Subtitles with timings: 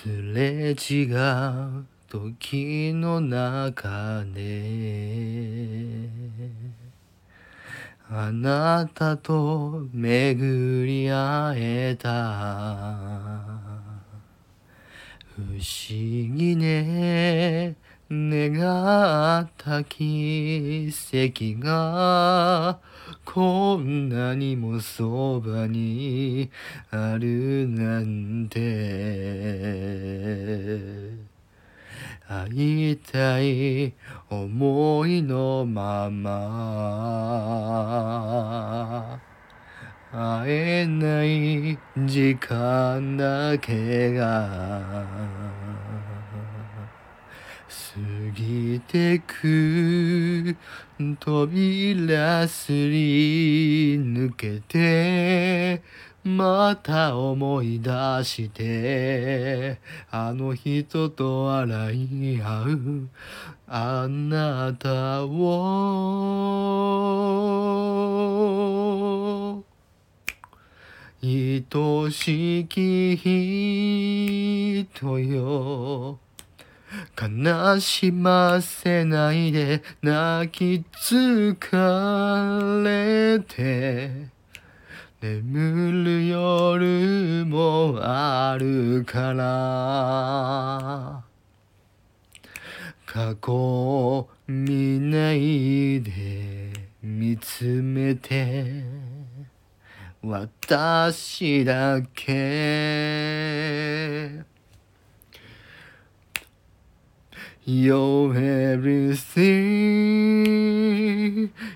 [0.00, 6.08] すれ違う時の中で
[8.08, 12.08] あなたと巡り会えた。
[15.34, 15.58] 不思
[15.90, 17.74] 議ね。
[18.10, 22.78] 願った奇跡が
[23.30, 26.50] こんなにもそばに
[26.90, 28.58] あるなんて。
[32.26, 33.92] 会いたい
[34.30, 36.40] 思いのまま。
[40.10, 45.67] 会えない時間だけが。
[47.68, 47.74] 過
[48.34, 50.56] ぎてく
[51.20, 55.82] 扉すり抜けて
[56.24, 57.90] また思い出
[58.24, 59.78] して
[60.10, 63.08] あの人と笑い合う。
[63.68, 65.38] あなたを
[71.22, 71.62] 愛
[72.10, 73.16] しき
[74.94, 76.18] 人よ。
[77.20, 84.28] 悲しませないで泣き疲れて。
[85.20, 91.24] 眠る夜もあるから。
[93.04, 98.84] 過去を見ないで見つめて。
[100.22, 103.48] 私だけ。
[107.66, 109.42] You're everything,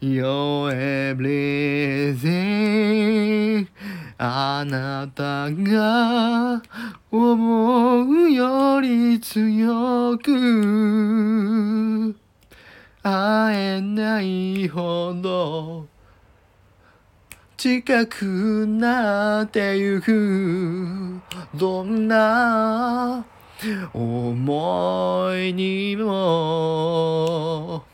[0.00, 0.72] you're
[1.14, 2.56] everything
[4.18, 6.62] あなたが
[7.10, 12.16] 思うより強く
[13.02, 15.86] 会えないほど
[17.56, 21.20] 近くなってゆく
[21.54, 23.24] どんな
[23.94, 27.84] 思いにも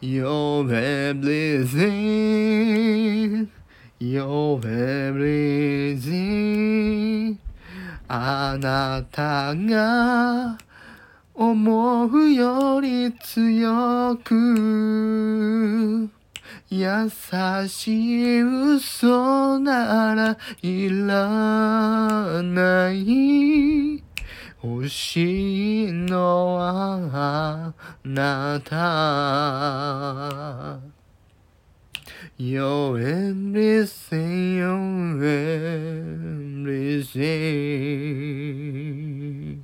[0.00, 0.68] You're
[1.14, 2.28] everything
[4.00, 4.60] You're
[5.94, 7.36] everything
[8.08, 10.58] あなたが
[11.34, 16.08] 思うより強く
[16.70, 17.10] 優
[17.68, 23.77] しい嘘ならいらない
[24.62, 27.74] 欲しいのはあ
[28.04, 30.80] なた
[32.36, 35.22] You're everything, you're
[37.04, 39.62] everything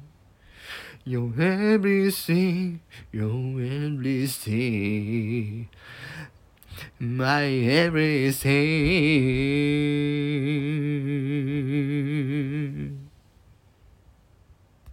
[1.04, 2.80] You're everything,
[3.12, 5.68] you're everything
[7.00, 8.54] My everything